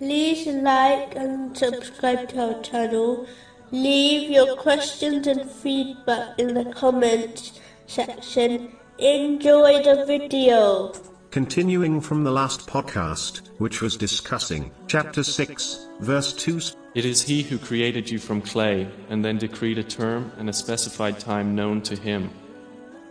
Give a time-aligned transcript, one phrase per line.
[0.00, 3.26] like and subscribe to our channel.
[3.70, 8.72] Leave your questions and feedback in the comments section.
[8.98, 10.92] Enjoy the video.
[11.30, 16.60] Continuing from the last podcast, which was discussing chapter 6, verse 2.
[16.94, 20.52] It is he who created you from clay, and then decreed a term and a
[20.52, 22.30] specified time known to him.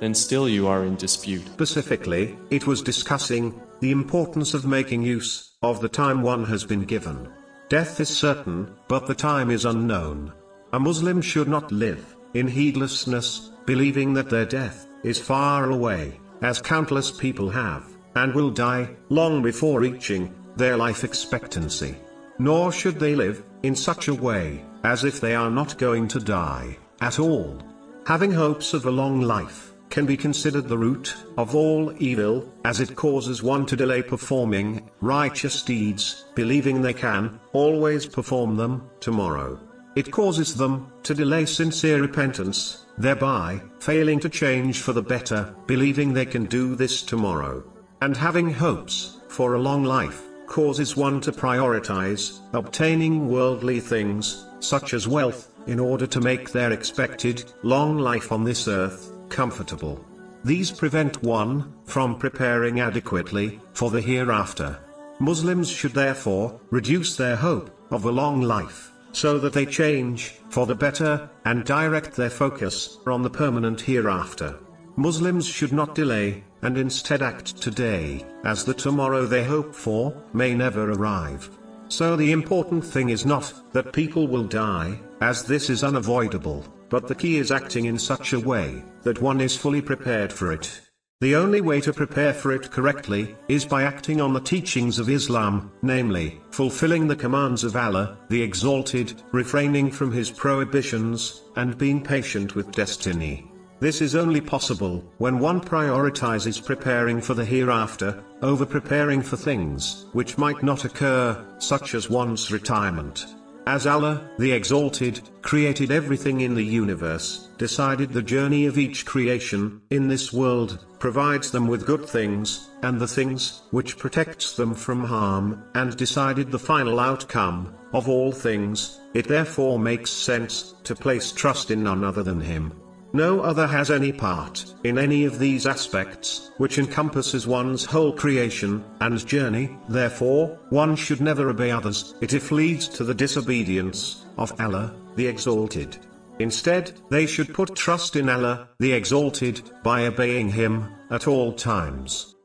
[0.00, 1.46] Then still you are in dispute.
[1.46, 6.84] Specifically, it was discussing the importance of making use of the time one has been
[6.84, 7.28] given.
[7.68, 10.32] Death is certain, but the time is unknown.
[10.72, 16.60] A Muslim should not live in heedlessness, believing that their death is far away, as
[16.60, 21.94] countless people have and will die, long before reaching their life expectancy.
[22.38, 26.20] Nor should they live, in such a way, as if they are not going to
[26.20, 27.58] die, at all.
[28.06, 32.80] Having hopes of a long life, can be considered the root of all evil, as
[32.80, 39.58] it causes one to delay performing righteous deeds, believing they can always perform them tomorrow.
[39.96, 46.12] It causes them to delay sincere repentance, thereby failing to change for the better, believing
[46.12, 47.64] they can do this tomorrow.
[48.00, 54.94] And having hopes for a long life causes one to prioritize obtaining worldly things, such
[54.94, 60.04] as wealth, in order to make their expected long life on this earth comfortable.
[60.44, 64.78] These prevent one from preparing adequately for the hereafter.
[65.20, 70.66] Muslims should therefore reduce their hope of a long life, so that they change for
[70.66, 74.58] the better and direct their focus on the permanent hereafter.
[74.96, 80.54] Muslims should not delay, and instead act today, as the tomorrow they hope for may
[80.54, 81.50] never arrive.
[81.88, 87.06] So the important thing is not that people will die, as this is unavoidable, but
[87.06, 90.80] the key is acting in such a way that one is fully prepared for it.
[91.20, 95.10] The only way to prepare for it correctly is by acting on the teachings of
[95.10, 102.04] Islam, namely, fulfilling the commands of Allah, the Exalted, refraining from His prohibitions, and being
[102.04, 103.50] patient with destiny.
[103.80, 110.06] This is only possible when one prioritizes preparing for the hereafter, over preparing for things
[110.12, 113.26] which might not occur, such as one's retirement.
[113.68, 119.82] As Allah, the Exalted, created everything in the universe, decided the journey of each creation
[119.90, 125.04] in this world, provides them with good things, and the things which protects them from
[125.04, 131.30] harm, and decided the final outcome of all things, it therefore makes sense to place
[131.30, 132.72] trust in none other than Him.
[133.12, 138.84] No other has any part in any of these aspects, which encompasses one's whole creation
[139.00, 144.52] and journey, therefore, one should never obey others, it if leads to the disobedience of
[144.60, 145.98] Allah, the Exalted.
[146.38, 152.36] Instead, they should put trust in Allah, the Exalted, by obeying Him, at all times.